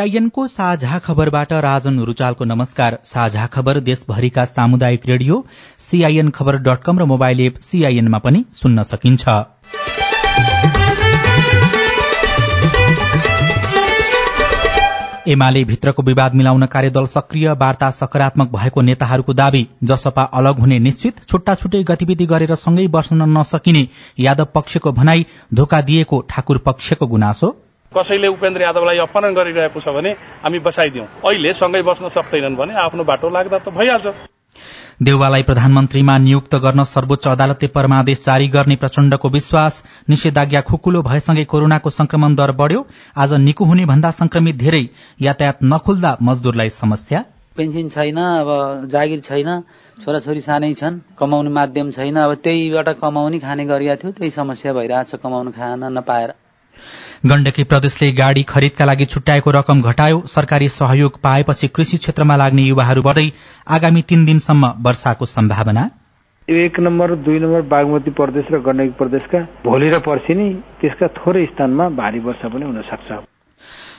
[0.00, 5.44] सीआईएनको साझा खबरबाट राजन रुचालको नमस्कार। साझा खबर देशभरिका सामुदायिक रेडियो
[5.80, 9.28] सीआईएन खबर डट कम र मोबाइल एप सीआईएनमा पनि सुन्न सकिन्छ।
[15.28, 21.24] एमाले भित्रको विवाद मिलाउन कार्यदल सक्रिय वार्ता सकारात्मक भएको नेताहरूको दावी जसपा अलग हुने निश्चित
[21.24, 23.88] छुट्टा छुट्टै गतिविधि गरेर सँगै बस्न नसकिने
[24.20, 27.56] यादव पक्षको भनाई धोका दिएको ठाकुर पक्षको गुनासो।
[27.92, 30.10] कसैले उपेन्द्र यादवलाई अपहरण गरिरहेको छ भने
[30.42, 34.06] हामी बसाइदिउँ अहिले सँगै बस्न सक्दैनन् भने आफ्नो बाटो लाग्दा त भइहाल्छ।
[35.02, 41.90] देउवालाई प्रधानमन्त्रीमा नियुक्त गर्न सर्वोच्च अदालतले परमादेश जारी गर्ने प्रचण्डको विश्वास निषेधाज्ञा खुकुलो भएसँगै कोरोनाको
[41.90, 44.82] संक्रमण दर बढ़्यो। आज निको हुने भन्दा संक्रमित धेरै
[45.20, 47.24] यातायात नखुल्दा मजदूरलाई समस्या।
[47.56, 48.50] पेन्सन छैन अब
[48.92, 49.50] जागिर छैन
[49.98, 55.14] छोराछोरी सानै छन् कमाउने माध्यम छैन अब त्यहीबाट कमाउने खाने गरिएको थियो त्यही समस्या भइरहेछ
[55.24, 56.34] कमाउन खान नपाएर।
[57.26, 63.02] गण्डकी प्रदेशले गाड़ी खरिदका लागि छुट्याएको रकम घटायो। सरकारी सहयोग पाएपछि कृषि क्षेत्रमा लाग्ने युवाहरू
[63.02, 63.32] बढ्दै
[63.68, 65.90] आगामी तीन दिनसम्म वर्षाको सम्भावना।
[66.48, 70.48] एक नम्बर दुई नम्बर बागमती प्रदेश र गण्डकी प्रदेशका भोलि र पर्सि नै
[70.80, 73.12] त्यसका थोरै स्थानमा भारी वर्षा पनि हुन सक्छ।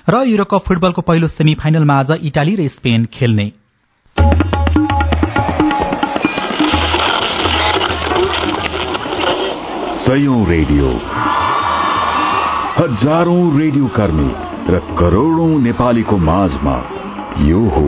[0.09, 3.51] र युरोकप फुटबलको पहिलो सेमी फाइनलमा आज इटाली र स्पेन खेल्ने।
[10.49, 11.40] रेडियो।
[12.81, 14.29] हजारौं रेडियो कर्मी
[14.73, 16.73] र करोड़ौं नेपालीको माझमा
[17.39, 17.83] यो हो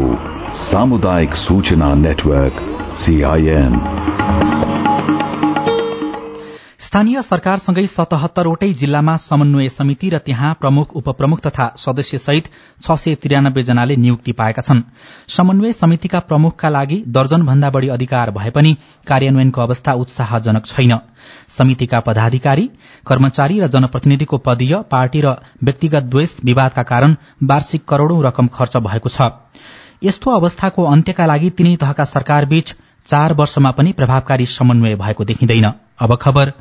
[0.56, 2.60] सामुदायिक सूचना नेटवर्क
[2.96, 3.80] सीआईएन
[6.84, 12.50] स्थानीय सरकारसँगै सतहत्तरवटै जिल्लामा समन्वय समिति र त्यहाँ प्रमुख उपप्रमुख तथा सदस्य सहित
[12.82, 14.82] छ सय त्रियानब्बे जनाले नियुक्ति पाएका छन्।
[15.28, 18.76] समन्वय समितिका प्रमुखका लागि दर्जन भन्दा बढ़ी अधिकार भए पनि
[19.08, 20.94] कार्यान्वयनको अवस्था उत्साहजनक छैन।
[21.50, 22.70] समितिका पदाधिकारी
[23.08, 29.10] कर्मचारी र जनप्रतिनिधिको पदीय पार्टी र व्यक्तिगत द्वेष विवादका कारण वार्षिक करोड़ौं रकम खर्च भएको
[29.10, 29.30] छ।
[30.04, 32.76] यस्तो अवस्थाको अन्त्यका लागि तिनै तहका सरकारबीच
[33.08, 35.72] चार वर्षमा पनि प्रभावकारी समन्वय भएको देखिँदैन।
[36.04, 36.52] अब खबर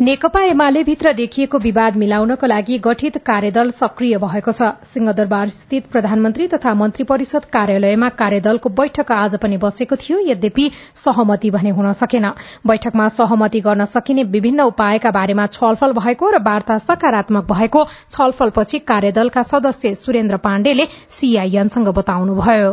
[0.00, 6.46] नेकपा एमाले भित्र देखिएको विवाद मिलाउनको लागि गठित कार्यदल सक्रिय भएको छ। सिंहदरबार स्थित प्रधानमन्त्री
[6.48, 12.26] तथा मन्त्री परिषद कार्यालयमा कार्यदलको बैठक आज पनि बसेको थियो। यद्यपि सहमति भने हुन सकेन।
[12.66, 19.42] बैठकमा सहमति गर्न सकिने विभिन्न उपायका बारेमा छलफल भएको र वार्ता सकारात्मक भएको छलफलपछि कार्यदलका
[19.44, 22.72] सदस्य सुरेन्द्र पाण्डेले सीआईएनसँग बताउनुभयो।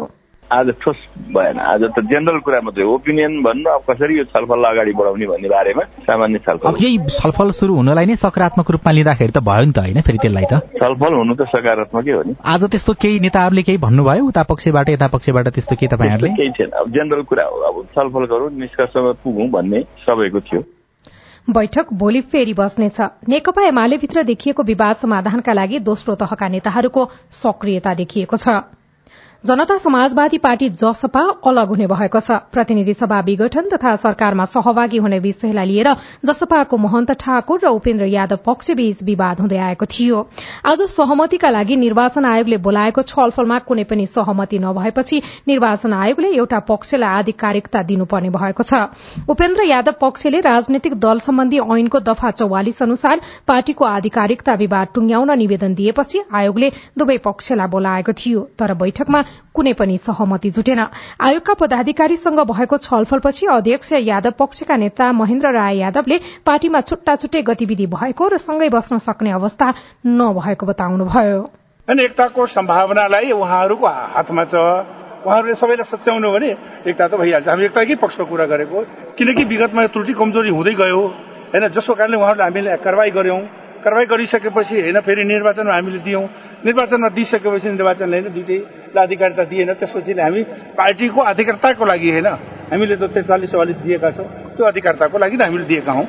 [0.53, 0.95] आज ठोस
[1.35, 5.49] भएन आज त जेनरल कुरा मात्रै ओपिनियन भन्नु अब कसरी यो छलफल अगाडि बढाउने भन्ने
[5.49, 9.79] बारेमा सामान्य छलफल यही छलफल सुरु हुनलाई नै सकारात्मक रूपमा लिँदाखेरि त भयो नि त
[9.79, 10.61] होइन फेरि त्यसलाई त?
[10.77, 14.25] छलफल हुनु त सकारात्मकै हो नि। आज त्यस्तो केही नेताहरूले केही भन्नुभयो?
[14.25, 16.29] उता पक्षबाट यता पक्षबाट त्यस्तो केही तपाईँहरूले?
[16.37, 20.61] केही छैन। अब जेनरल कुरा हो। अब छलफल गरौँ निष्कर्षमा पुगौँ भन्ने सबैको थियो।
[21.49, 27.93] बैठक भोलि फेरि बस्नेछ। नेकपा एमाले भित्र देखिएको विवाद समाधानका लागि दोस्रो तहका नेताहरूको सक्रियता
[27.93, 28.61] देखिएको छ।
[29.45, 35.19] जनता समाजवादी पार्टी जसपा अलग हुने भएको छ। प्रतिनिधि सभा विघटन तथा सरकारमा सहभागी हुने
[35.19, 35.89] विषयलाई लिएर
[36.25, 40.21] जसपाको महन्त ठाकुर र उपेन्द्र यादव पक्षबीच विवाद हुँदै आएको थियो।
[40.65, 47.09] आज सहमतिका लागि निर्वाचन आयोगले बोलाएको छलफलमा कुनै पनि सहमति नभएपछि निर्वाचन आयोगले एउटा पक्षलाई
[47.19, 48.81] आधिकारिकता दिनुपर्ने भएको छ।
[49.29, 55.75] उपेन्द्र यादव पक्षले राजनैतिक दल सम्बन्धी ऐनको दफा चौवालिस अनुसार पार्टीको आधिकारिकता विवाद टुंग्याउन निवेदन
[55.75, 59.23] दिएपछि आयोगले दुवै पक्षलाई बोलाएको थियो। तर बैठकमा
[59.53, 60.79] कुनै पनि सहमति जुटेन।
[61.21, 67.87] आयोगका पदाधिकारीसँग भएको छलफलपछि अध्यक्ष यादव पक्षका नेता महेन्द्र राय यादवले पार्टीमा छुट्टा छुट्टै गतिविधि
[67.87, 69.73] भएको र सँगै बस्न सक्ने अवस्था
[70.05, 71.39] नभएको बताउनुभयो।
[71.87, 74.55] एकताको सम्भावनालाई उहाँहरूको हातमा छ।
[75.25, 76.49] उहाँहरूले सबैलाई सच्याउनु भने
[76.85, 78.77] एकता त भइहाल्छ। हामी एकताकै पक्षको कुरा गरेको
[79.17, 81.01] किनकि विगतमा त्रुटि कमजोरी हुँदै गयो।
[81.53, 83.41] होइन जसको कारणले उहाँहरूले हामीले कारवाही गर्यौं
[83.81, 86.25] कारवाही गरिसकेपछि होइन फेरि निर्वाचनमा हामीले दियौं।
[86.65, 88.27] निर्वाचनमा दिइसकेपछि निर्वाचन होइन
[88.95, 90.43] दुइटैलाई अधिकारिता दिएन त्यसपछि हामी
[90.75, 92.27] पार्टीको अधिकारताको लागि होइन
[92.71, 96.05] हामीले त त्रिचालिस चौवालिस दिएका छौँ त्यो अधिकारताको लागि हामीले दिएका हौं।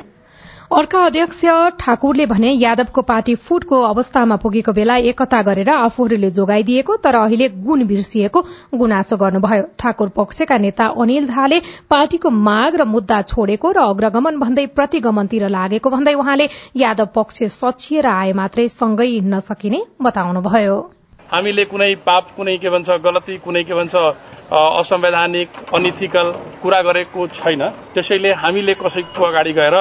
[0.67, 1.41] अर्का अध्यक्ष
[1.79, 7.85] ठाकुरले भने यादवको पार्टी फुटको अवस्थामा पुगेको बेला एकता गरेर आफूहरूले जोगाइदिएको तर अहिले गुण
[7.87, 8.41] बिर्सिएको
[8.75, 14.65] गुनासो गर्नुभयो। ठाकुर पक्षका नेता अनिल झाले पार्टीको माग र मुद्दा छोडेको र अग्रगमन भन्दै
[14.75, 20.77] प्रतिगमनतिर लागेको भन्दै उहाँले यादव पक्ष सचिएर आए मात्रै सँगै हिँड्न सकिने बताउनुभयो।
[21.27, 23.95] हामीले कुनै पाप कुनै के भन्छ गलती कुनै के भन्छ
[24.47, 26.27] असंवैधानिक अनिथिकल
[26.63, 27.61] कुरा गरेको छैन।
[27.93, 29.75] त्यसैले हामीले कसैको अगाडि गएर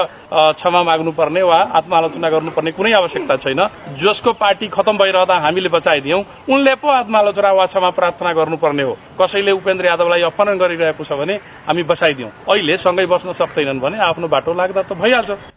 [0.58, 3.60] क्षमा माग्नुपर्ने वा आत्मालोचना गर्नुपर्ने कुनै आवश्यकता छैन।
[3.94, 9.52] जसको पार्टी खतम भइरहँदा हामीले बचाइदियौं उनले पो आत्मालोचना वा क्षमा प्रार्थना गर्नुपर्ने हो। कसैले
[9.54, 11.34] उपेन्द्र यादवलाई अपहरण गरिरहेको छ भने
[11.66, 15.55] हामी बचाइदियौं। अहिले सँगै बस्न सक्दैनन् भने आफ्नो बाटो लाग्दा त भइहाल्छ।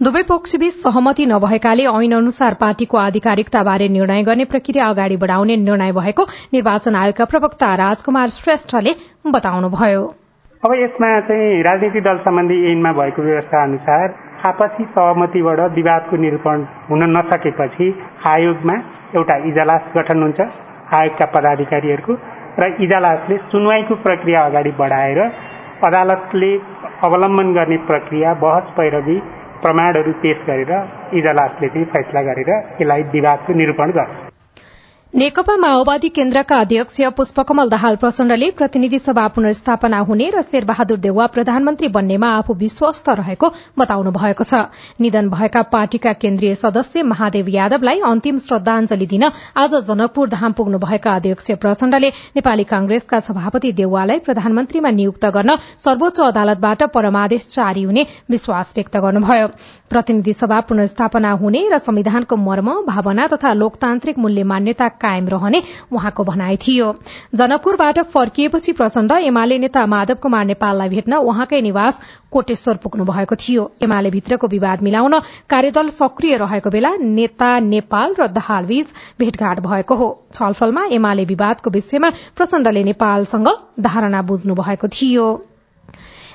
[0.00, 6.24] दुवै पक्षबीच सहमति नभएकाले ऐन अनुसार पार्टीको आधिकारिकताबारे निर्णय गर्ने प्रक्रिया अगाडि बढ़ाउने निर्णय भएको
[6.52, 8.92] निर्वाचन आयोगका प्रवक्ता राजकुमार श्रेष्ठले
[9.26, 10.02] बताउनुभयो।
[10.62, 14.14] अब यसमा चाहिँ राजनीतिक दल सम्बन्धी ऐनमा भएको व्यवस्था अनुसार
[14.50, 17.88] आपसी सहमतिबाट विवादको निरूपण हुन नसकेपछि
[18.28, 18.76] आयोगमा
[19.16, 20.40] एउटा इजलास गठन हुन्छ
[21.00, 22.18] आयोगका पदाधिकारीहरूको
[22.62, 25.20] र इजलासले सुनवाईको प्रक्रिया अगाडि बढाएर
[25.88, 26.52] अदालतले
[27.06, 29.18] अवलम्बन गर्ने प्रक्रिया बहस पैरवी
[29.62, 30.72] प्रमाणहरू पेश गरेर
[31.18, 32.50] इजलासले चाहिँ फैसला गरेर
[32.80, 34.27] यसलाई विवादको निरूपण गर्छ।
[35.14, 41.88] नेकपा माओवादी केन्द्रका अध्यक्ष पुष्पकमल दाहाल प्रचण्डले प्रतिनिधि सभा पुनर्स्थापना हुने र शेरबहादुर देउवा प्रधानमन्त्री
[41.88, 44.68] बन्नेमा आफू विश्वस्त रहेको बताउनु भएको छ।
[45.00, 49.24] निधन भएका पार्टीका केन्द्रीय सदस्य महादेव यादवलाई अन्तिम श्रद्धांजलि दिन
[49.56, 55.56] आज जनकपुर धाम पुग्नु भएका अध्यक्ष प्रचण्डले नेपाली कांग्रेसका सभापति देउवालाई प्रधानमन्त्रीमा नियुक्त गर्न
[55.86, 59.48] सर्वोच्च अदालतबाट परमादेश जारी हुने विश्वास व्यक्त गर्नुभयो।
[59.90, 65.62] प्रतिनिधि सभा पुनर्स्थापना हुने र संविधानको मर्म भावना तथा लोकतान्त्रिक मूल्य मान्यता कायम रहने
[65.92, 66.92] उहाँको भनाइ थियो।
[67.34, 72.00] जनकपुरबाट फर्किएपछि प्रचण्ड एमाले नेता माधव कुमार नेपाललाई भेट्न उहाँकै निवास
[72.30, 75.18] कोटेश्वर पुग्नु भएको थियो। एमाले भित्रको विवाद मिलाउन
[75.50, 81.70] कार्यदल सक्रिय रहेको बेला नेता नेपाल र दहाल बीच भेटघाट भएको हो। छलफलमा एमाले विवादको
[81.70, 83.48] विषयमा प्रचण्डले नेपालसँग
[83.80, 85.28] धारणा बुझ्नु भएको थियो।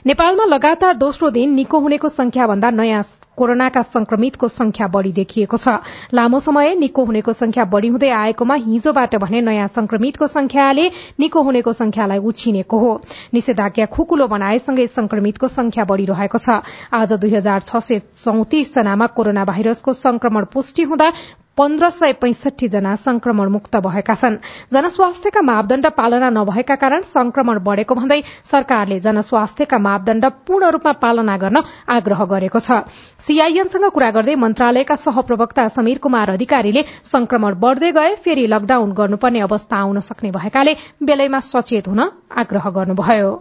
[0.05, 3.03] नेपालमा लगातार दोस्रो दिन निको हुनेको संख्या भन्दा नयाँ
[3.37, 5.67] कोरोनाका संक्रमितको संख्या बढ़ी देखिएको छ।
[6.13, 10.89] लामो समय निको हुनेको संख्या बढ़ी हुँदै आएकोमा हिजोबाट भने नयाँ संक्रमितको संख्याले
[11.19, 13.01] निको हुनेको संख्यालाई उछिनेको हो।
[13.33, 16.61] निषेधाज्ञा खुकुलो बनाएसँगै संक्रमितको संख्या बढ़िरहेको छ।
[16.93, 21.11] आज दुई हजार छ सय चौतिस जनामा कोरोना भाइरसको संक्रमण पुष्टि हुँदा
[21.57, 24.37] पन्ध्र सय पैंसठी जना संक्रमण मुक्त भएका छन्।
[24.73, 31.61] जनस्वास्थ्यका मापदण्ड पालना नभएका कारण संक्रमण बढ़ेको भन्दै सरकारले जनस्वास्थ्यका मापदण्ड पूर्ण रूपमा पालना गर्न
[31.89, 32.81] आग्रह गरेको छ।
[33.21, 39.77] सीआईएनसँग कुरा गर्दै मन्त्रालयका सहप्रवक्ता समीर कुमार अधिकारीले संक्रमण बढ़दै गए फेरि लकडाउन गर्नुपर्ने अवस्था
[39.77, 43.31] आउन सक्ने भएकाले बेलैमा सचेत हुन आग्रह गर्नुभयो।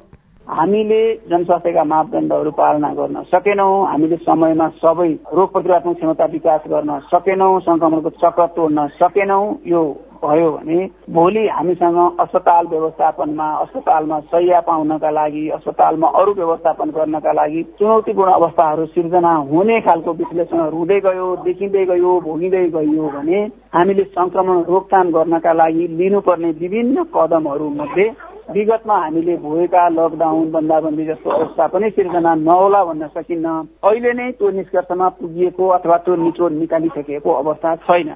[0.48, 7.58] हामीले जनस्वास्थ्यका मापदण्डहरू पालना गर्न सकेनौँ हामीले समयमा सबै रोग प्रतिरोधात्मक क्षमता विकास गर्न सकेनौँ
[7.62, 9.82] संक्रमणको चक्र तोड्न सकेनौँ यो
[10.22, 10.78] भयो भने
[11.10, 18.86] भोलि हामीसँग अस्पताल व्यवस्थापनमा अस्पतालमा सयया पाउनका लागि अस्पतालमा अरू व्यवस्थापन गर्नका लागि चुनौतीपूर्ण अवस्थाहरू
[18.88, 23.40] सिर्जना हुने खालको विश्लेषणहरू हुँदै गयो देखिँदै गयो भोगिँदै गयो भने
[23.70, 28.10] हामीले संक्रमण रोकथाम गर्नका लागि लिनुपर्ने विभिन्न कदमहरू मध्ये
[28.50, 33.46] विगतमा हामीले भएका लकडाउन बन्दाबन्दी जस्तो अवस्था पनि सिर्जना नहोला भन्न सकिन्न।
[33.84, 38.10] अहिले नै त्यो निष्कर्षमा पुगिएको अथवा त्यो निचोड निकालिसकेको अवस्था छैन।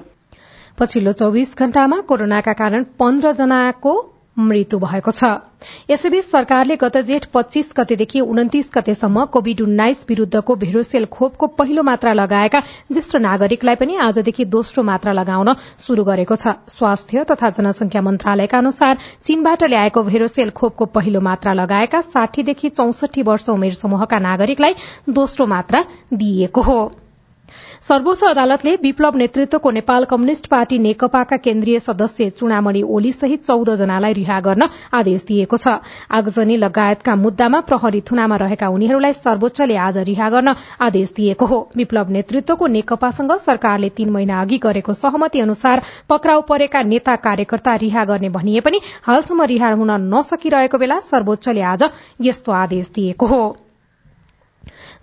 [0.79, 3.93] पछिल्लो चौविस घण्टामा कोरोनाका कारण पन्ध्र जनाको
[4.37, 5.23] मृत्यु भएको छ।
[5.89, 12.13] यसैबीच सरकारले गत जेठ पच्चीस गतेदेखि उन्तिस गतेसम्म कोविड उन्नाइस विरूद्धको भेरोसेल खोपको पहिलो मात्रा
[12.13, 12.59] लगाएका
[12.91, 18.97] ज्येष्ठ नागरिकलाई पनि आजदेखि दोस्रो मात्रा लगाउन शुरू गरेको छ। स्वास्थ्य तथा जनसंख्या मन्त्रालयका अनुसार
[19.23, 24.73] चीनबाट ल्याएको भेरोसेल खोपको पहिलो मात्रा लगाएका साठीदेखि चौसठी वर्ष उमेर समूहका नागरिकलाई
[25.11, 26.79] दोस्रो मात्रा दिइएको हो।
[27.81, 34.13] सर्वोच्च अदालतले विप्लव नेतृत्वको नेपाल कम्युनिष्ट पार्टी नेकपाका केन्द्रीय सदस्य चुनामणि ओली सहित चौध जनालाई
[34.13, 35.67] रिहा गर्न आदेश दिएको छ।
[36.11, 42.09] आगजनी लगायतका मुद्दामा प्रहरी थुनामा रहेका उनीहरूलाई सर्वोच्चले आज रिहा गर्न आदेश दिएको हो। विप्लव
[42.09, 48.29] नेतृत्वको नेकपासँग सरकारले तीन महिना अघि गरेको सहमति अनुसार पक्राउ परेका नेता कार्यकर्ता रिहा गर्ने
[48.29, 51.89] भनिए पनि हालसम्म रिहा हुन नसकिरहेको बेला सर्वोच्चले आज
[52.21, 53.66] यस्तो आदेश दिएको हो।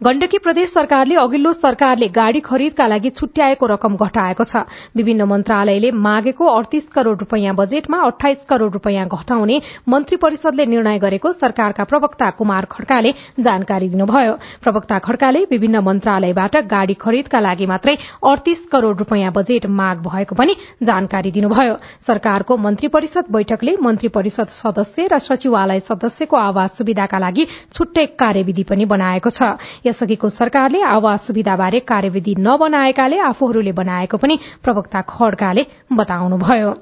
[0.00, 4.62] गण्डकी प्रदेश सरकारले अघिल्लो सरकारले गाड़ी खरिदका लागि छुट्याएको रकम घटाएको छ।
[4.96, 11.32] विभिन्न मन्त्रालयले मागेको अडतीस करोड़ रूपियाँ बजेटमा अठाइस करोड़ रूपियाँ घटाउने मन्त्री परिषदले निर्णय गरेको
[11.34, 14.32] सरकारका प्रवक्ता कुमार खड्काले जानकारी दिनुभयो।
[14.62, 20.56] प्रवक्ता खड्काले विभिन्न मन्त्रालयबाट गाड़ी खरिदका लागि मात्रै अडतीस करोड़ रूपियाँ बजेट माग भएको पनि
[20.82, 27.46] जानकारी दिनुभयो। सरकारको मन्त्री परिषद बैठकले मन्त्री परिषद सदस्य र सचिवालय सदस्यको आवास सुविधाका लागि
[27.72, 29.54] छुट्टै कार्यविधि पनि बनाएको छ।
[29.86, 36.74] यसअघिको सरकारले आवास सुविधाबारे कार्यविधि नबनाएकाले आफूहरूले बनाएको पनि प्रवक्ता खड्काले बताउनुभयो।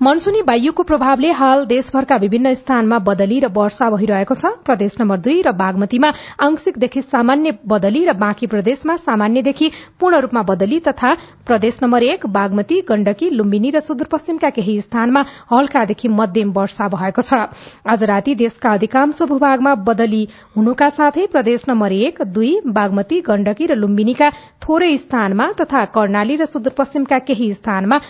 [0.00, 5.40] मनसूनी वायुको प्रभावले हाल देशभरका विभिन्न स्थानमा बदली र वर्षा भइरहेको छ। प्रदेश नम्बर दुई
[5.42, 9.68] र बागमतीमा आंशिकदेखि सामान्य बदली र बाँकी प्रदेशमा सामान्यदेखि
[10.00, 11.10] पूर्ण रूपमा बदली तथा
[11.50, 17.42] प्रदेश नम्बर एक बागमती गण्डकी लुम्बिनी र सुदूरपश्चिमका केही स्थानमा हल्कादेखि मध्यम वर्षा भएको छ।
[17.86, 20.22] आज राति देशका अधिकांश भूभागमा बदली
[20.56, 24.32] हुनुका साथै प्रदेश नम्बर एक दुई बागमती गण्डकी र लुम्बिनीका
[24.64, 28.00] थोरै स्थानमा तथा कर्णाली र सुदूरपश्चिमका केही स्थानमा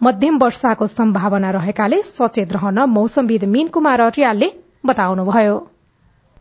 [0.00, 4.48] मध्यम वर्षाको सम्भावना रहेकाले सचेत रहन मौसमविद मीन कुमार अर्यालले
[4.86, 5.54] बताउनुभयो।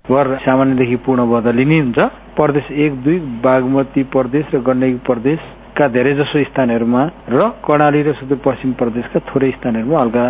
[0.05, 1.99] वर सामान्यदेखि पूर्ण बदलिने हुन्छ।
[2.35, 9.19] प्रदेश एक दुई बागमती प्रदेश र गण्डकी प्रदेशका धेरैजसो स्थानहरूमा र कर्णाली र सुदूरपश्चिम प्रदेशका
[9.31, 10.25] थोरै स्थानहरूमा हल्का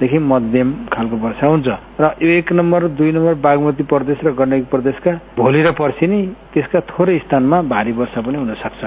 [0.00, 1.68] देखि मध्यम खालको वर्षा हुन्छ।
[2.00, 6.20] र एक नम्बर दुई नम्बर बागमती प्रदेश र गण्डकी प्रदेशका भोलि र पर्सि नै
[6.52, 8.82] त्यसका थोरै स्थानमा भारी वर्षा पनि हुन सक्छ।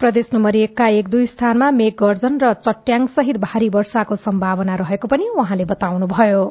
[0.00, 5.08] प्रदेश नम्बर एकका एक दुई स्थानमा मेघ गर्जन र चट्याङ सहित भारी वर्षाको सम्भावना रहेको
[5.12, 6.42] पनि उहाँले बताउनुभयो।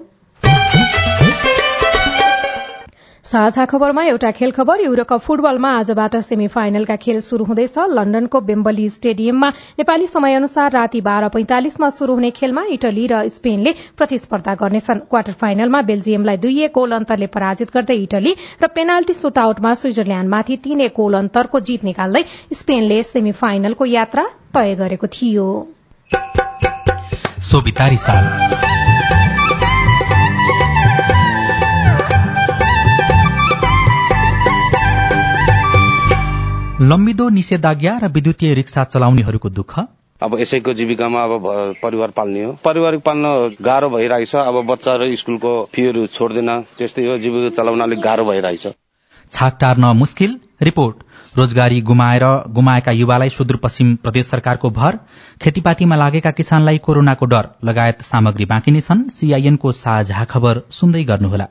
[3.27, 8.88] साझा खबरमा एउटा खेल खबर युरोकप फुटबलमा आजबाट सेमी फाइनलका खेल शुरू हुँदैछ। लण्डनको बेम्बली
[8.89, 15.00] स्टेडियममा नेपाली समय अनुसार राति बाह्र पैंतालिसमा शुरू हुने खेलमा इटली र स्पेनले प्रतिस्पर्धा गर्नेछन्।
[15.10, 18.31] क्वार्टर फाइनलमा बेल्जियमलाई दुई एक गोल अन्तरले पराजित गर्दै इटली
[18.63, 24.24] र पेनाल्टी सुटआउटमा स्विजरल्याण्डमाथि तीन एक गोल अन्तरको जीत निकाल्दै स्पेनले सेमी फाइनलको यात्रा
[24.55, 25.48] तय गरेको थियो।
[36.81, 39.79] लम्बिदो निषेधाज्ञा र विद्युतीय रिक्सा चलाउनेहरूको दुःख?
[40.22, 41.46] अब यसैको जीविकामा अब
[41.84, 43.24] परिवार पाल्ने हो। परिवार पाल्न
[43.62, 48.67] गाह्रो भइरहेछ। अब बच्चा र स्कुलको फीहरू छोड्दैन। त्यस्तै हो जीविका चलाउन अलिक गाह्रो भइरहेछ।
[49.31, 50.39] छाक टार्न मुस्किल?
[50.62, 50.96] रिपोर्ट।
[51.38, 55.00] रोजगारी गुमाएर गुमाएका युवालाई सुदूरपश्चिम प्रदेश सरकारको भर।
[55.41, 61.48] खेतीपातीमा लागेका किसानलाई कोरोनाको डर। लगायत सामग्री बाँकी नै छन्। सीआईएनको साझा खबर सुन्दै गर्नुहोला।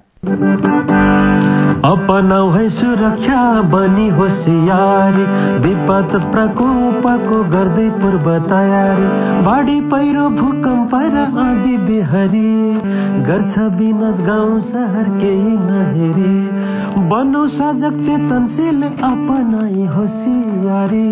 [1.87, 3.40] अपनाउ है सुरक्षा
[3.73, 5.25] बनी होसियारी
[5.64, 9.05] विपद प्रकोपको गर्दै पूर्व तयारी।
[9.45, 12.50] बाढी पहिरो भूकम्प र आँधी बिहारी।
[13.28, 16.35] गर्छ विनाश गाउँ सहर केही नहेरी।
[17.09, 21.09] बनौ सजग चेतनशील अपनाई होसियारी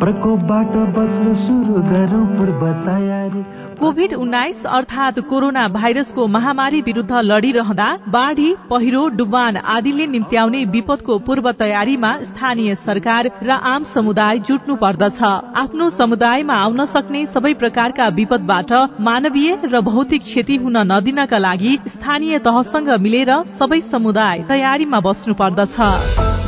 [0.00, 8.54] प्रकोपबाट बच्न सुरु गरौँ पूर्व तयारी। कोभिड उन्नाइस अर्थात कोरोना भाइरसको महामारी विरूद्ध लड़िरहँदा बाढ़ी
[8.70, 15.22] पहिरो डुबान आदिले निम्त्याउने विपदको पूर्व तयारीमा स्थानीय सरकार र आम समुदाय जुट्नु पर्दछ।
[15.56, 22.38] आफ्नो समुदायमा आउन सक्ने सबै प्रकारका विपदबाट मानवीय र भौतिक क्षति हुन नदिनका लागि स्थानीय
[22.40, 25.76] तहसँग मिलेर सबै समुदाय तयारीमा बस्नु पर्दछ।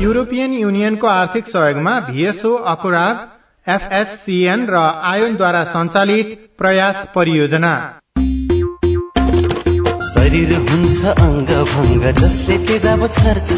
[0.02, 3.14] युरोपियन युनियनको आर्थिक सहयोगमा भीएसओ अकुराग
[3.66, 4.76] एफएससीएन र
[5.12, 7.70] आयोनद्वारा सञ्चालित प्रयास परियोजना।
[10.06, 13.50] शरीर हुन्छ अङ्ग भङ्ग जसले तेजाब छर्छ।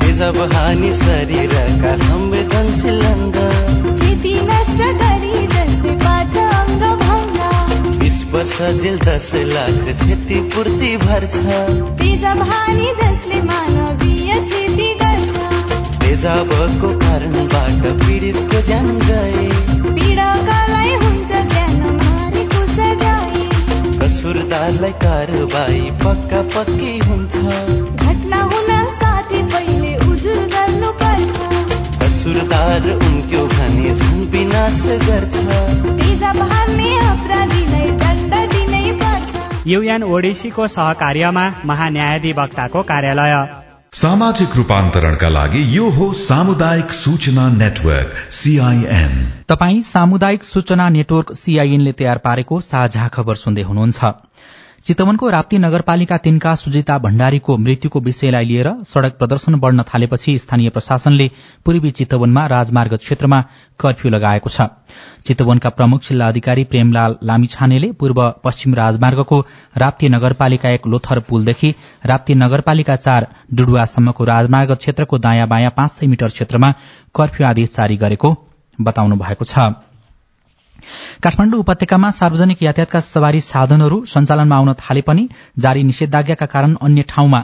[0.00, 3.36] तेजाब हानि शरीरका संवेदनशील अङ्ग।
[3.90, 5.92] क्षति नष्ट गरी जसले
[6.60, 7.38] अङ्ग भङ्ग
[8.00, 11.36] बिस वर्ष जेल दस लाख क्षतिपूर्ति भर्छ।
[12.00, 15.09] तेजाब हानि जसले मानवीय क्षति गर्छ
[16.10, 19.42] तेजाबको कारणबाट पीडितको ज्यान गए
[19.96, 23.36] पीडकालाई हुन्छ ज्यान मारेको सजाय
[24.00, 27.36] कसुरदारलाई कारवाही पक्का पक्की हुन्छ।
[28.06, 31.38] घटना हुन साथै पहिले उजुर गर्नु पर्छ
[32.02, 35.46] कसुरदार उनको भने झन् विनाश गर्छ।
[36.42, 43.40] हान्ने अपराधीलाई दण्ड दिनै पर्छ। युएन ओडिसीको सहकार्यमा महान्यायाधिवक्ताको कार्यालय।
[43.92, 49.14] सामाजिक रूपान्तरणका लागि यो हो सामुदायिक सूचना नेटवर्क सीआईएन
[49.48, 54.12] तपाई सामुदायिक सूचना नेटवर्क सीआईएनले तयार पारेको साझा खबर सुन्दै हुनुहुन्छ।
[54.84, 61.26] चितवनको राप्ती नगरपालिका तीनका सुजिता भण्डारीको मृत्युको विषयलाई लिएर सड़क प्रदर्शन बढ़न थालेपछि स्थानीय प्रशासनले
[61.64, 63.40] पूर्वी चितवनमा राजमार्ग क्षेत्रमा
[63.80, 64.68] कर्फ्यू लगाएको छ।
[65.26, 69.40] चितवनका प्रमुख जिल्ला अधिकारी प्रेमलाल लामिछानेले पूर्व पश्चिम राजमार्गको
[69.76, 71.74] राप्ती नगरपालिका एक लोथर पुलदेखि
[72.06, 76.72] राप्ती नगरपालिका चार डुडुवासम्मको राजमार्ग क्षेत्रको दायाँ बायाँ पाँच सय मिटर क्षेत्रमा
[77.14, 78.34] कर्फ्यू आदेश जारी गरेको
[78.78, 79.70] बताउनु भएको छ।
[81.22, 87.42] काठमाण्डु उपत्यकामा सार्वजनिक यातायातका सवारी साधनहरू सञ्चालनमा आउन थाले पनि जारी निषेधाज्ञाका कारण अन्य ठाउँमा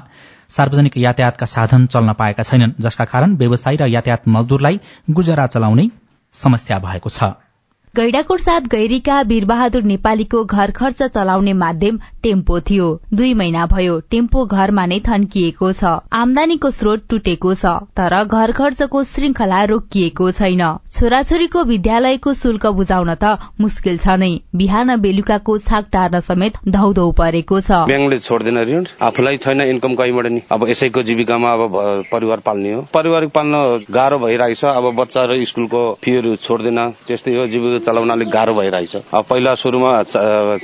[0.51, 5.89] सार्वजनिक यातायातका साधन चल्न पाएका छैनन् जसका कारण व्यवसायी र यातायात मजदूरलाई गुजरा चलाउनै
[6.35, 7.46] समस्या भएको छ।
[7.95, 14.45] गैडाकोट साथ गैरीका वीरबहादुर नेपालीको घर खर्च चलाउने माध्यम टेम्पो थियो। दुई महिना भयो टेम्पो
[14.47, 21.63] घरमा नै थन्किएको छ। आमदानीको स्रोत टुटेको छ तर घर खर्चको श्रृंखला रोकिएको छैन। छोराछोरीको
[21.65, 27.81] विद्यालयको शुल्क बुझाउन त मुस्किल छ नै। बिहान बेलुकाको छाक टार्न समेत धौधौ परेको छ।
[27.89, 31.81] ब्याङ्कले छोड्दैन ऋण। आफूलाई छैन इन्कम कहीँबाट नि। अब यसैको जीविकामा अब
[32.13, 37.47] परिवार पाल्ने हो। परिवार पाल्न गाह्रो भइरहेछ। अब बच्चा र स्कुलको फीहरू छोड्दैन। त्यस्तै हो
[37.49, 39.93] जीविका चलाउन अलिक गाह्रो भइरहेछ। अब पहिला सुरुमा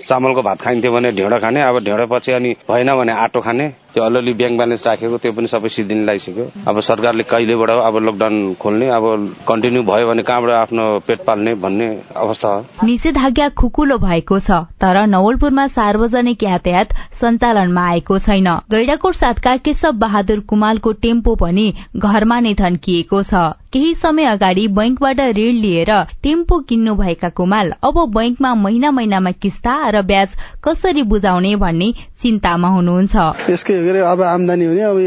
[0.08, 4.04] चामलको भात खाइन्थ्यो भने ढेँडो खाने अब ढेँडो पछि अनि भएन भने आटो खाने। त्यो
[4.04, 8.88] अलिअलि ब्याङ्क ब्यालेन्स राखेको त्यो पनि सबै सिद्धिने लगाइसक्यो अब सरकारले कहिलेबाट अब लकडाउन खोल्ने
[8.88, 9.04] अब
[9.48, 12.52] कन्टिन्यू भयो भने कहाँबाट आफ्नो पेट पाल्ने भन्ने अवस्था
[12.84, 20.40] निषेधाज्ञा खुकुलो भएको छ तर नवलपुरमा सार्वजनिक यातायात सञ्चालनमा आएको छैन। गैडाकोट साथका केशव बहादुर
[20.48, 25.90] कुमालको टेम्पो पनि घरमा नै थन्किएको छ। केही समय अगाडि बैंकबाट ऋण लिएर
[26.22, 32.68] टेम्पो किन्नु भएका कुमाल अब बैंकमा महिना महिनामा किस्ता र ब्याज कसरी बुझाउने भन्ने चिन्तामा
[32.68, 34.22] हुनुहुन्छ। अब
[34.68, 35.00] हुने अब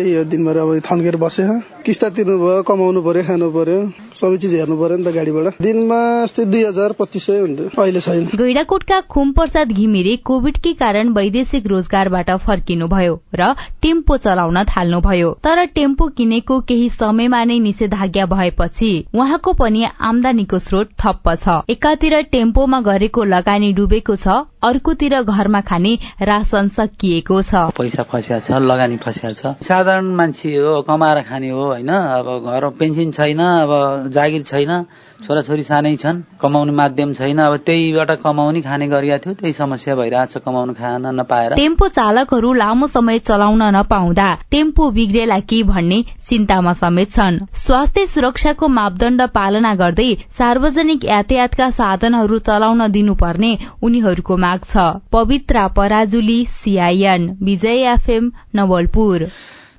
[0.54, 3.78] अब किस्ता तिर्नु भयो कमाउनु पर्यो खानु पर्यो
[4.18, 8.02] सबै चिज हेर्नु पर्यो नि त गाडीबाट। दिनमा यस्तै दुई हजार पच्चिस सय हुन्थ्यो अहिले
[8.06, 13.52] छैन। गैडाकोटका खुम प्रसाद घिमिरे कोविडकै कारण वैदेशिक रोजगारबाट फर्किनुभयो र
[13.86, 20.98] टेम्पो चलाउन थाल्नुभयो। तर टेम्पो किनेको केही समयमा नै निषेधाज्ञा भएपछि उहाँको पनि आमदानीको स्रोत
[20.98, 28.04] ठप्प छ। एकातिर टेम्पोमा गरेको लगानी डुबेको छ अर्कोतिर घरमा खाने राशन सकिएको छ। पैसा
[28.12, 31.90] फसिया छ लगानी फसिया छ। साधारण मान्छे हो कमाएर खाने हो होइन?
[31.90, 38.12] अब घर पेन्सन छैन अब जागिर छैन छोराछोरी सानै छन् कमाउने माध्यम छैन अब त्यहीबाट
[38.22, 43.64] कमाउने खाने गरिएको थियो त्यही समस्या भइरहेछ कमाउनु खान नपाएर। टेम्पो चालकहरू लामो समय चलाउन
[43.76, 51.70] नपाउँदा टेम्पो बिग्रेला कि भन्ने चिन्तामा समेत छन्। स्वास्थ्य सुरक्षाको मापदण्ड पालना गर्दै सार्वजनिक यातायातका
[51.72, 53.52] साधनहरू चलाउन दिनुपर्ने
[53.84, 59.26] उनीहरूको माग छ पवित्रा पराजुली सीआईएन विजय एफएम नवलपुर।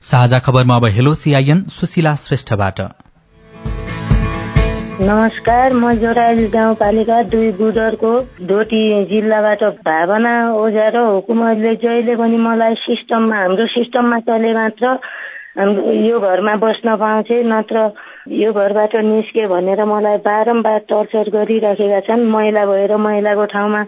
[0.03, 2.81] साझा खबरमा अब हेलो सीआईएन सुशीला श्रेष्ठबाट।
[5.01, 8.13] नमस्कार म जोराइल गाउँपालिका दुई गुडरको
[8.47, 14.87] डोटी जिल्लाबाट भावना ओझा र हुकुमहरूले जहिले पनि मलाई सिस्टममा हाम्रो सिस्टममा चले मात्र
[15.59, 17.77] हाम्रो यो घरमा बस्न पाउँथे नत्र
[18.41, 23.83] यो घरबाट निस्के भनेर मलाई बारम्बार टर्चर गरिराखेका छन्। महिला भएर महिलाको ठाउँमा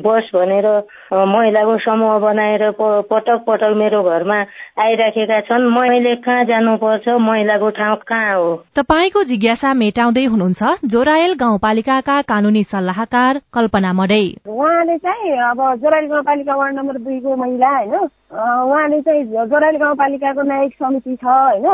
[0.00, 0.66] बस भनेर
[1.12, 4.38] महिलाको समूह बनाएर पटक पटक मेरो घरमा
[4.84, 7.08] आइराखेका छन्। मैले कहाँ जानुपर्छ?
[7.20, 8.54] महिलाको ठाउँ कहाँ हो?
[8.76, 16.54] तपाईँको जिज्ञासा मेटाउँदै हुनुहुन्छ जोरायल गाउँपालिकाका कानूनी सल्लाहकार कल्पना मडै। उहाँले चाहिँ अब जोरायल गाउँपालिका
[16.56, 17.94] वार्ड नम्बर दुईको महिला होइन?
[18.30, 21.66] उहाँले चाहिँ जोरायल गाउँपालिकाको न्यायिक समिति छ होइन?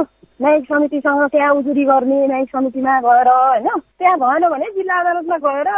[0.43, 3.69] न्यायिक समितिसँग त्यहाँ उजुरी गर्ने न्यायिक समितिमा गएर होइन?
[3.99, 5.69] त्यहाँ भएन भने जिल्ला अदालतमा गएर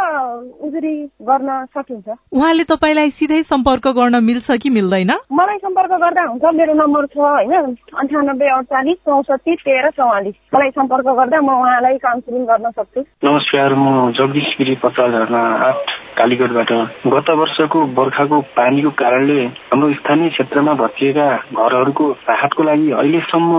[0.67, 5.11] उजुरी गर्न सकिन्छ। उहाँले तपाईँलाई सिधै सम्पर्क गर्न मिल्छ कि मिल्दैन?
[5.31, 7.75] मलाई सम्पर्क गर्दा हुन्छ मेरो नम्बर छ होइन?
[7.95, 14.11] अन्ठानब्बे अडचालिस चौसठी तेह्र चौवालिस। मलाई सम्पर्क गर्दा म उहाँलाई काउन्सिलिङ गर्न सक्छु। नमस्कार म
[14.11, 15.87] जगदीश गिरी पचास आठ
[16.19, 16.71] कालीगढबाट।
[17.07, 21.27] गत वर्षको बर्खाको पानीको कारणले हाम्रो स्थानीय क्षेत्रमा भत्किएका
[21.57, 23.53] घरहरूको राहतको लागि अहिलेसम्म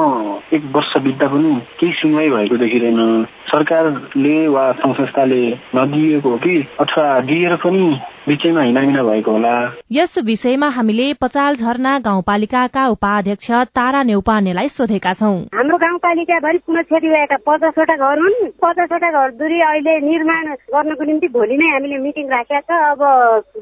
[0.52, 5.42] एक वर्ष बित्दा पनि केही सुनवाई भएको देखिँदैन। सरकारले वा सङ्घ संस्थाले
[5.76, 9.52] नदिएको हो कि अथवा दिएर पनि बिचैमा हिनामिना भएको होला।
[9.92, 15.78] यस विषयमा हामीले पचाल झरना गाउँपालिकाका उपाध्यक्ष तारा नेउपानेलाई सोधेका छौं। हाम्रो
[16.10, 21.56] गाउँपालिकाभरि पुनः क्षति भएका पचासवटा घर हुन्। पचासवटा घर दूरी अहिले निर्माण गर्नको निम्ति भोलि
[21.56, 23.02] नै हामीले मिटिङ राखेका छ। अब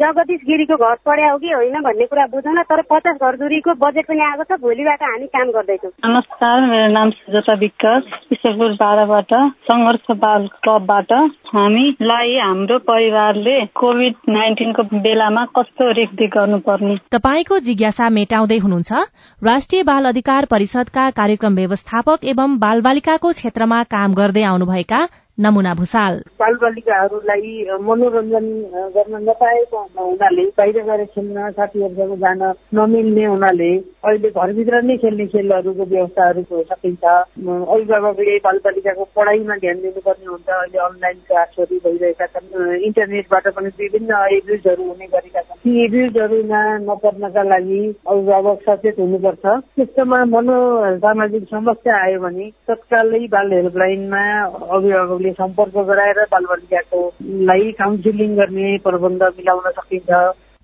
[0.01, 4.07] जगदीश गिरीको घर पढ्या हो कि होइन भन्ने कुरा बुझौँ तर पचास घर दूरीको बजेट
[4.09, 9.33] पनि आएको छ। भोलिबाट हामी काम गर्दैछौँ। नमस्कार मेरो नाम सुजता विकास ईश्वरपुर बाह्रबाट
[9.69, 11.13] सङ्घर्ष बाल क्लबबाट
[11.53, 16.97] हामीलाई हाम्रो परिवारले कोभिड नाइन्टिनको बेलामा कस्तो रेखदेख गर्नुपर्ने?
[17.13, 18.93] तपाईँको जिज्ञासा मेटाउँदै हुनुहुन्छ।
[19.43, 24.99] राष्ट्रिय बाल अधिकार परिषदका कार्यक्रम व्यवस्थापक एवं बालबालिकाको क्षेत्रमा काम गर्दै आउनुभएका
[25.39, 27.51] नमुना भूषाल बालबालिकाहरूलाई
[27.89, 28.47] मनोरञ्जन
[28.95, 32.43] गर्न नपाएको हुनाले बाहिर गएर खेल्न साथीहरूसँग जान
[32.75, 33.71] नमिल्ने हुनाले
[34.09, 41.19] अहिले घरभित्र नै खेल्ने खेलहरूको व्यवस्थाहरू सकिन्छ। अभिभावकले बालबालिकाको पढाइमा ध्यान दिनुपर्ने हुन्छ। अहिले अनलाइन
[41.29, 48.59] क्लासहरू भइरहेका छन्। इन्टरनेटबाट पनि विभिन्न एब्युजहरू हुने गरेका छन्। ती एब्युजहरूमा नपर्नका लागि अभिभावक
[48.69, 49.45] सचेत हुनुपर्छ।
[49.77, 50.59] त्यस्तोमा मनो
[51.07, 54.25] सामाजिक समस्या आयो भने तत्कालै बाल हेल्पलाइनमा
[54.77, 57.01] अभिभावकले सम्पर्क गराएर बालबालिकाको
[57.49, 60.21] लागि काउन्सिलिङ गर्ने प्रबन्ध मिलाउन सकिन्छ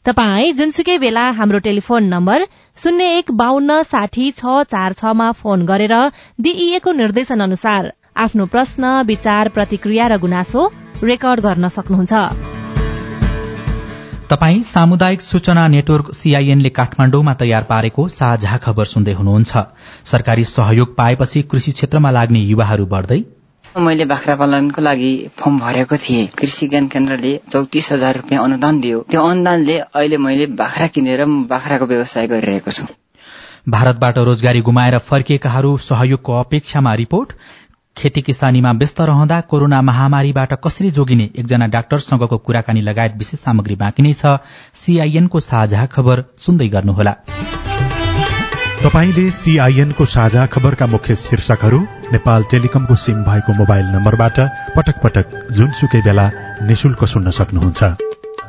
[0.07, 2.47] तपाई जुनसुकै बेला हाम्रो टेलिफोन नम्बर
[2.79, 5.95] शून्य एक बान्न साठी छ चार छमा फोन गरेर
[6.41, 10.67] दिइएको निर्देशन अनुसार आफ्नो प्रश्न विचार प्रतिक्रिया र गुनासो
[11.05, 12.13] रेकर्ड गर्न सक्नुहुन्छ।
[14.29, 19.65] तपाई सामुदायिक सूचना नेटवर्क सीआईएनले काठमाण्डुमा तयार पारेको साझा खबर सुन्दै हुनुहुन्छ।
[20.05, 23.21] सरकारी सहयोग पाएपछि कृषि क्षेत्रमा लाग्ने युवाहरू बढ्दै
[23.81, 28.99] मैले बाख्रा पालनको लागि फर्म भरेको थिएँ। कृषि ज्ञान केन्द्रले चौतिस हजार रुपियाँ अनुदान दियो।
[29.11, 32.87] त्यो अनुदानले अहिले मैले बाख्रा किनेर बाख्राको व्यवसाय गरिरहेको छु।
[33.69, 37.33] भारतबाट रोजगारी गुमाएर फर्किएकाहरू सहयोगको अपेक्षामा रिपोर्ट।
[37.97, 44.03] खेती किसानीमा व्यस्त रहँदा कोरोना महामारीबाट कसरी जोगिने एकजना डाक्टरसँगको कुराकानी लगायत विशेष सामग्री बाँकी
[44.03, 44.39] नै छ।
[44.75, 47.15] सीआईएनको साझा खबर सुन्दै गर्नुहोला।
[48.85, 51.79] तपाईँले सीआईएनको साझा खबरका मुख्य शीर्षकहरू
[52.13, 54.41] नेपाल टेलिकमको सिम भएको मोबाइल नम्बरबाट
[54.77, 56.27] पटक पटक जुनसुकै बेला
[56.69, 57.83] निशुल्क सुन्न सक्नुहुन्छ।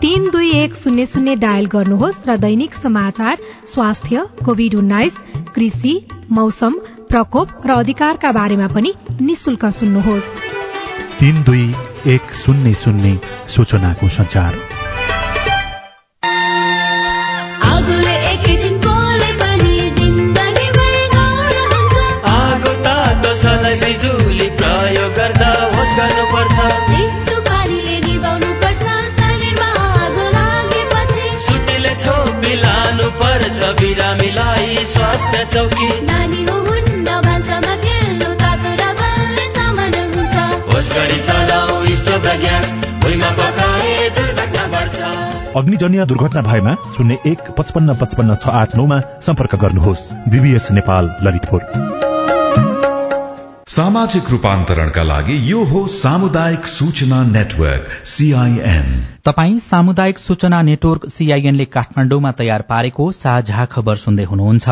[0.01, 3.37] तीन दुई एक शून्य शून्य डायल गर्नुहोस् र दैनिक समाचार
[3.73, 5.17] स्वास्थ्य कोविड उन्नाइस
[5.55, 5.95] कृषि
[6.31, 10.31] मौसम प्रकोप र अधिकारका बारेमा पनि निशुल्क सुन्नुहोस्।
[11.19, 11.67] तीन दुई
[12.13, 14.74] एक शून्य शून्य सूचनाको संचार
[25.97, 26.57] गर्नुपर्छ।
[31.45, 35.89] सुटीले छोपी लानु पर्छ बिरामीलाई स्वास्थ्य चौकी।
[40.69, 44.99] होस् गरी चलाऊ स्टोभ र ग्यास भुइँमा पकाए दुर्घटना बढ्छ।
[45.55, 51.94] अग्निजन्य दुर्घटना भएमा शून्य एक पचपन्न पचपन्न छ आठ नौमा सम्पर्क गर्नुहोस्। बीबीएस नेपाल ललितपुर।
[53.75, 58.85] सामाजिक रूपान्तरणका लागि यो हो सामुदायिक सूचना नेटवर्क सीआईएन
[59.25, 64.67] तपाई सामुदायिक सूचना नेटवर्क सीआईएन ले काठमाण्डुमा तयार पारेको साझा खबर सुन्दै हुनुहुन्छ।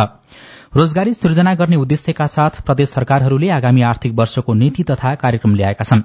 [0.75, 6.01] रोजगारी सृजना गर्ने उद्देश्यका साथ प्रदेश सरकारहरूले आगामी आर्थिक वर्षको नीति तथा कार्यक्रम ल्याएका छन्।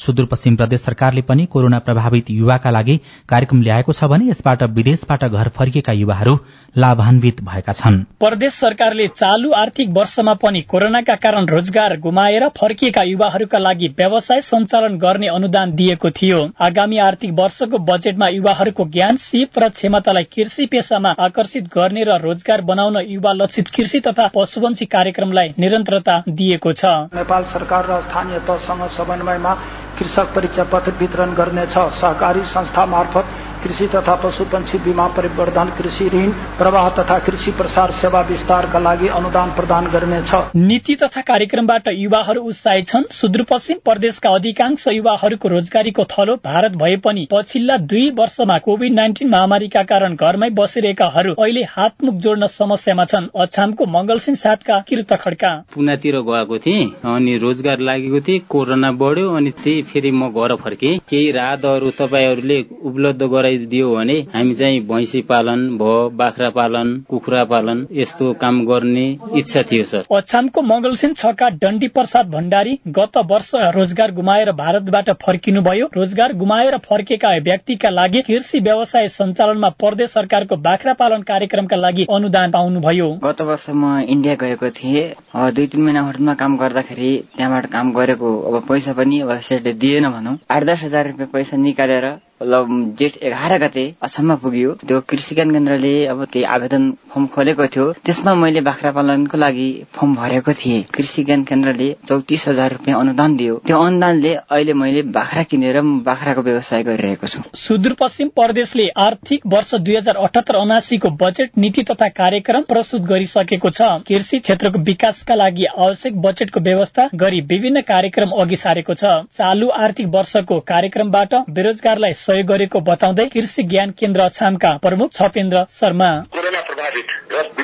[0.00, 2.96] सुदूरपश्चिम प्रदेश सरकारले पनि कोरोना प्रभावित युवाका लागि
[3.28, 6.34] कार्यक्रम ल्याएको छ भने यसबाट विदेशबाट घर फर्किएका युवाहरू
[6.74, 13.58] लाभान्वित भएका छन्। प्रदेश सरकारले चालू आर्थिक वर्षमा पनि कोरोनाका कारण रोजगार गुमाएर फर्किएका युवाहरूका
[13.58, 19.68] लागि व्यवसाय सञ्चालन गर्ने अनुदान दिएको थियो। आगामी आर्थिक वर्षको बजेटमा युवाहरूको ज्ञान सिप र
[19.70, 26.22] क्षमतालाई कृषि पेसामा आकर्षित गर्ने र रोजगार बनाउन युवा लक्षित कृषि तथा पशुवंशी कार्यक्रमलाई निरन्तरता
[26.30, 29.54] दिएको छ। नेपाल सरकार र स्थानीय तहसँग समन्वयमा
[29.98, 33.26] कृषक परिचय पत्र वितरण गर्नेछ। सहकारी संस्था मार्फत
[33.62, 39.50] कृषि तथा पशुपन्छी बीमा परिवर्धन कृषि ऋण प्रवाह तथा कृषि प्रसार सेवा विस्तारका लागि अनुदान
[39.50, 46.72] प्रदान गर्नेछ। नीति तथा कार्यक्रमबाट युवाहरू उत्साहित छन्। सुदूरपश्चिम प्रदेशका अधिकांश युवाहरूको रोजगारीको थलो भारत
[46.82, 53.04] भए पनि पछिल्ला दुई वर्षमा कोविड नाइन्टिन महामारीका कारण घरमै बसिरहेकाहरू अहिले हातमुख जोड्न समस्यामा
[53.04, 59.34] छन्। अछामको मंगलसिंह साथका किर्त खड्का। पुनातिर गएको थिएँ अनि रोजगार लागेको थिएँ कोरोना बढ्यो
[59.36, 65.20] अनि त्यही फेरि म घर फर्केँ। केही राहतहरू तपाईँहरूले उपलब्ध गराइदियो भने हामी चाहिँ भैँसी
[65.22, 71.48] पालन भयो बाख्रा पालन कुखुरा पालन यस्तो काम गर्ने इच्छा थियो सर। अछामको मंगलसिंह छका
[71.48, 78.60] डण्डी प्रसाद भण्डारी गत वर्ष रोजगार गुमाएर भारतबाट फर्किनुभयो। रोजगार गुमाएर फर्केका व्यक्तिका लागि कृषि
[78.60, 84.70] व्यवसाय सञ्चालनमा प्रदेश सरकारको बाख्रा पालन कार्यक्रमका लागि अनुदान पाउनुभयो। गत वर्ष म इन्डिया गएको
[84.70, 89.40] थिएँ। अ, दुई तिन महिना होटलमा काम गर्दाखेरि त्यहाँबाट काम गरेको अब पैसा पनि अब
[89.40, 92.04] सेटले दिएन भनौँ। आठ दस हजार रुपियाँ पैसा निकालेर
[92.40, 97.84] जेठ एघार गते असममा पुग्यो। त्यो कृषि ज्ञान केन्द्रले अब केही आवेदन फर्म खोलेको थियो।
[98.04, 103.36] त्यसमा मैले बाख्रा पालनको लागि फर्म भरेको थिएँ। कृषि ज्ञान केन्द्रले चौतिस हजार रुपियाँ अनुदान
[103.36, 109.74] दियो। त्यो अनुदानले अहिले मैले बाख्रा किनेर बाख्राको व्यवसाय गरिरहेको छु। सुदूरपश्चिम प्रदेशले आर्थिक वर्ष
[109.76, 115.64] दुई हजार अठहत्तर उनासीको बजेट नीति तथा कार्यक्रम प्रस्तुत गरिसकेको छ। कृषि क्षेत्रको विकासका लागि
[115.66, 122.46] आवश्यक बजेटको व्यवस्था गरी विभिन्न कार्यक्रम अघि सारेको छ। चालू आर्थिक वर्षको कार्यक्रमबाट बेरोजगारलाई सहयोग
[122.46, 126.10] गरेको बताउँदै कृषि ज्ञान केन्द्र अछामका प्रमुख छपेन्द्र शर्मा।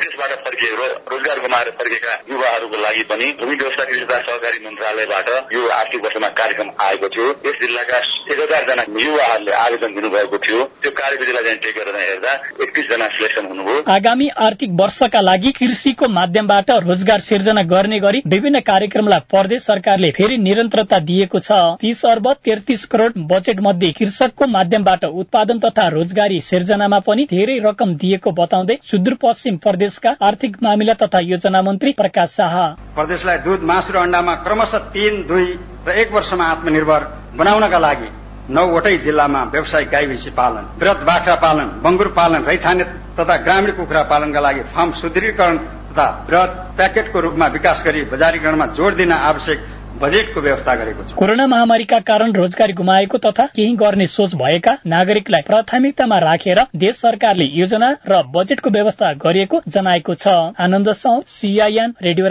[0.07, 5.29] विदेशबाट फर्किएको र रोजगार गुमाएर फर्केका युवाहरूको लागि पनि भूमि व्यवस्था कृषि तथा सहकारी मन्त्रालयबाट
[5.55, 10.61] यो आर्थिक वर्षमा कार्यक्रम आएको थियो। यस जिल्लाका एक हजार जना युवाहरूले आवेदन दिनुभएको थियो।
[10.83, 16.09] त्यो कार्यविधिलाई चाहिँ टेक गरेर हेर्दा एकतिस जना सिलेक्सन हुनुभयो। आगामी आर्थिक वर्षका लागि कृषिको
[16.11, 22.33] माध्यमबाट रोजगार सिर्जना गर्ने गरी विभिन्न कार्यक्रमलाई प्रदेश सरकारले फेरि निरन्तरता दिएको छ। तीस अर्ब
[22.45, 28.79] तेत्तिस करोड़ बजेट मध्ये कृषकको माध्यमबाट उत्पादन तथा रोजगारी सिर्जनामा पनि धेरै रकम दिएको बताउँदै
[28.87, 29.57] सुदूरपश्चिम
[29.99, 32.55] प्रदेशका आर्थिक मामिला तथा योजना मन्त्री प्रकाश शाह।
[32.97, 35.47] प्रदेशलाई दुध मासु र अण्डामा क्रमशः तीन दुई
[35.87, 37.03] र एक वर्षमा आत्मनिर्भर
[37.39, 38.09] बनाउनका लागि
[38.51, 42.85] नौवटै जिल्लामा व्यावसायिक गाई भैँसी पालन वृहत बाख्रा पालन बंगुर पालन रैथाने
[43.17, 45.57] तथा ग्रामीण कुखुरा पालनका लागि फार्म सुदृढीकरण
[45.89, 49.59] तथा वृहत प्याकेटको रूपमा विकास गरी बजारीकरणमा जोड़ दिन आवश्यक
[49.97, 55.43] बजेटको व्यवस्था गरेको छु। कोरोना महामारीका कारण रोजगारी गुमाएको तथा केही गर्ने सोच भएका नागरिकलाई
[55.43, 60.93] प्राथमिकतामा राखेर देश सरकारले योजना र बजेटको व्यवस्था गरिएको जनाएको छ। आनन्द
[61.29, 62.27] सीआईएन रेडियो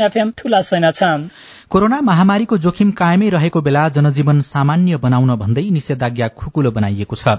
[0.00, 1.28] एफएम ठूला सैना छाम।
[1.70, 7.36] कोरोना महामारीको जोखिम कायमै रहेको बेला जनजीवन सामान्य बनाउन भन्दै निषेधाज्ञा खुकुलो बनाइएको छ।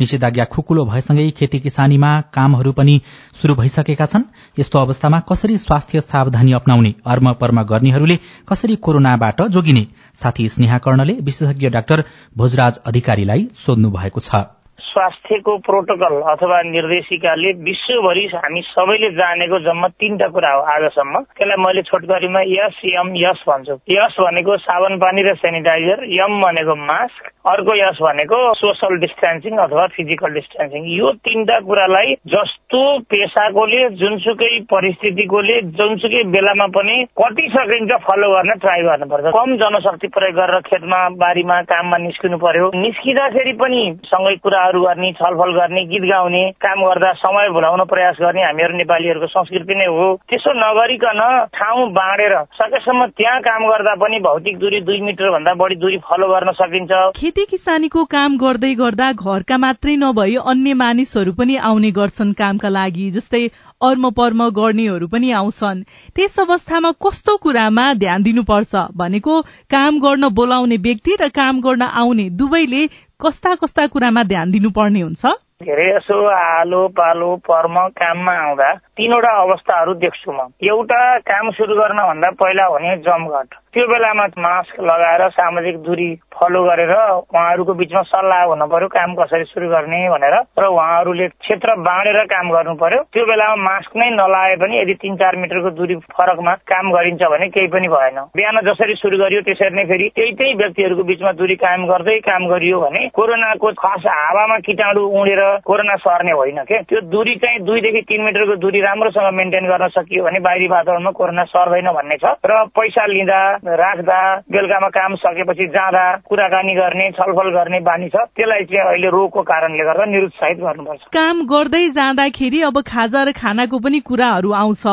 [0.00, 3.00] निषेधाज्ञा खुकुलो भएसँगै खेती किसानीमा कामहरू पनि
[3.42, 8.16] शुरू भइसकेका छन्। यस्तो अवस्थामा कसरी स्वास्थ्य सावधानी अप्नाउने अर्म पर्म गर्नेहरूले
[8.48, 9.86] कसरी कोरोनाबाट जोगिने?
[10.14, 12.04] साथी स्नेहा कर्णले विशेषज्ञ डाक्टर
[12.38, 14.46] भोजराज अधिकारीलाई सोध्नु भएको छ।
[14.88, 21.82] स्वास्थ्यको प्रोटोकल अथवा निर्देशिकाले विश्वभरि हामी सबैले जानेको जम्मा तीनटा कुरा हो आजसम्म। त्यसलाई मैले
[21.82, 27.74] छोटकरीमा यस यम यस भन्छु। यस भनेको साबन पानी र सेनिटाइजर यम भनेको मास्क अर्को
[27.74, 36.22] यस भनेको सोसल डिस्टेन्सिङ अथवा फिजिकल डिस्टेन्सिङ यो तीनटा कुरालाई जस्तो पेसाकोले जुनसुकै परिस्थितिकोले जुनसुकै
[36.34, 41.98] बेलामा पनि कति सकिन्छ फलो गर्न ट्राई गर्नुपर्छ। कम जनशक्ति प्रयोग गरेर खेतमा बारीमा काममा
[41.98, 47.84] निस्किनु पर्यो। निस्किँदाखेरि पनि सँगै कुराहरू गर्ने छलफल गर्ने गीत गाउने काम गर्दा समय भुलाउन
[47.86, 51.20] प्रयास गर्ने हामीहरू नेपालीहरूको संस्कृति नै हो। त्यसो नगरिकन
[51.56, 56.28] ठाउँ बाँडेर सकेसम्म त्यहाँ काम गर्दा पनि भौतिक दूरी दुई मिटर भन्दा बढी दूरी फलो
[56.28, 56.92] गर्न सकिन्छ।
[57.38, 63.06] खेती किसानीको काम गर्दै गर्दा घरका मात्रै नभई अन्य मानिसहरू पनि आउने गर्छन् कामका लागि
[63.16, 63.42] जस्तै
[63.80, 65.84] अर्म पर्म गर्नेहरू पनि आउँछन्।
[66.18, 72.30] त्यस अवस्थामा कस्तो कुरामा ध्यान दिनुपर्छ भनेको काम गर्न बोलाउने व्यक्ति र काम गर्न आउने
[72.34, 72.86] दुवैले
[73.22, 75.26] कस्ता कस्ता कुरामा ध्यान दिनुपर्ने हुन्छ?
[75.62, 81.98] अरे यसो आलो पालो पर्म काममा आउँदा तीनवटा अवस्थाहरू देख्छु म। एउटा काम सुरु गर्न
[82.10, 88.42] भन्दा पहिला भने जमघट। त्यो बेलामा मास्क लगाएर सामाजिक दूरी फलो गरेर उहाँहरूको बिचमा सल्लाह
[88.48, 93.24] हुन पर्यो काम कसरी सुरु गर्ने भनेर। र उहाँहरूले क्षेत्र बाँडेर काम गर्नु पर्यो। त्यो
[93.26, 97.68] बेलामा मास्क नै नलाए पनि यदि तिन चार मिटरको दूरी फरकमा काम गरिन्छ भने केही
[97.68, 101.84] पनि भएन। बिहान जसरी सुरु गरियो त्यसरी नै फेरि त्यही त्यही व्यक्तिहरूको बिचमा दूरी कायम
[101.86, 106.82] गर्दै काम गरियो भने कोरोनाको खस हावामा किटाणु उडेर कोरोना सर्ने होइन के?
[106.88, 111.44] त्यो दूरी चाहिँ दुईदेखि तिन मिटरको दूरी राम्रोसँग मेन्टेन गर्न सकियो भने बाहिरी वातावरणमा कोरोना
[111.52, 114.20] सर्दैन भन्ने छ। र पैसा लिँदा राख्दा
[114.52, 119.84] बेलुकामा काम सकेपछि जाँदा कुराकानी गर्ने छलफल गर्ने बानी छ त्यसलाई चाहिँ अहिले रोगको कारणले
[119.84, 124.84] गर्दा निरुत्साहित गर्नुपर्छ। काम गर्दै जाँदाखेरि अब खाजा र खानाको पनि कुराहरू आउँछ।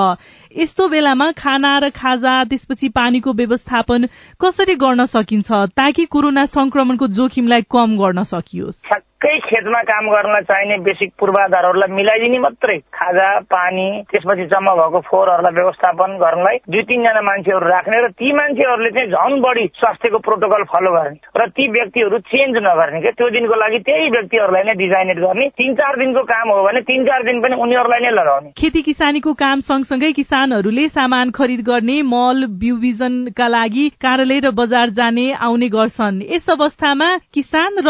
[0.55, 4.07] यस्तो बेलामा खाना र खाजा त्यसपछि पानीको व्यवस्थापन
[4.39, 8.79] कसरी गर्न सकिन्छ ताकि कोरोना संक्रमणको जोखिमलाई कम गर्न सकियोस्?
[8.87, 15.53] ठ्याक्कै खेतमा काम गर्न चाहिने बेसिक पूर्वाधारहरूलाई मिलाइदिने मात्रै खाजा पानी त्यसपछि जम्मा भएको फोहोरहरूलाई
[15.53, 20.91] व्यवस्थापन गर्नलाई दुई तिनजना मान्छेहरू राख्ने र ती मान्छेहरूले चाहिँ झन् बढी स्वास्थ्यको प्रोटोकल फलो
[20.95, 25.49] गर्ने र ती व्यक्तिहरू चेन्ज नगर्ने क्या त्यो दिनको लागि त्यही व्यक्तिहरूलाई नै डिजाइनेट गर्ने।
[25.59, 29.33] तिन चार दिनको काम हो भने तिन चार दिन पनि उनीहरूलाई नै लगाउने खेती किसानीको
[29.43, 30.11] काम सँगसँगै
[30.45, 36.49] किसानहरूले सामान खरिद गर्ने मल बिउ बिजनका लागि कार्यालय र बजार जाने आउने गर्छन्। यस
[36.51, 37.89] अवस्थामा किसान र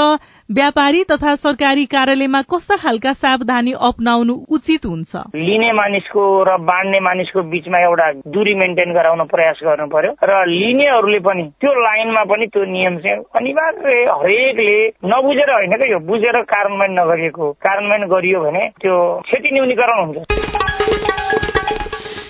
[0.49, 5.11] व्यापारी तथा सरकारी कार्यालयमा कस्ता खालका सावधानी अप्नाउनु उचित हुन्छ?
[5.35, 11.19] लिने मानिसको र बाँड्ने मानिसको बिचमा एउटा दूरी मेन्टेन गराउन प्रयास गर्नु पर्यो र लिनेहरूले
[11.27, 14.77] पनि त्यो लाइनमा पनि त्यो नियम चाहिँ अनिवार्य हरेकले
[15.11, 18.95] नबुझेर होइन क्या यो बुझेर कार्यान्वयन नगरिएको कार्यान्वयन गरियो भने त्यो
[19.27, 21.34] क्षति न्यूनीकरण हुन्छ।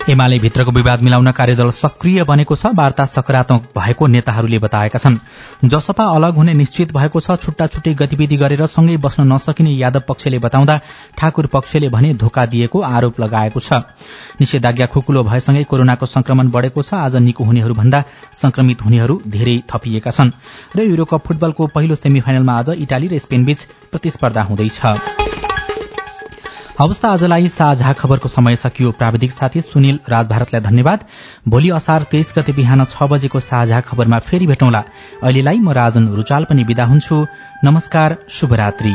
[0.08, 5.16] एमाले भित्रको विवाद मिलाउन कार्यदल सक्रिय बनेको छ वार्ता सकारात्मक भएको नेताहरूले बताएका छन्।
[5.66, 10.38] जसपा अलग हुने निश्चित भएको छ छुट्टा छुट्टै गतिविधि गरेर सँगै बस्न नसकिने यादव पक्षले
[10.38, 10.78] बताउँदा
[11.18, 13.82] ठाकुर पक्षले भने धोका दिएको आरोप लगाएको छ।
[14.38, 20.10] निषेधाज्ञा खुकुलो भएसँगै कोरोनाको संक्रमण बढ़ेको छ आज निको हुनेहरू भन्दा संक्रमित हुनेहरू धेरै थपिएका
[20.12, 20.30] छन्।
[20.76, 25.55] र युरोकप फुटबलको पहिलो सेमी फाइनलमा आज इटाली र स्पेनबीच प्रतिस्पर्धा हुँदैछ।
[26.78, 31.04] हवस् आजलाई साझा खबरको समय सकियो। प्राविधिक साथी सुनिल राजभारतलाई धन्यवाद।
[31.48, 34.84] भोलि असार तेइस गते बिहान छ बजेको साझा खबरमा फेरि भेटौँला।
[35.22, 37.26] अहिलेलाई म राजन रुचाल पनि विदा हुन्छु।
[37.64, 38.94] नमस्कार शुभरात्री।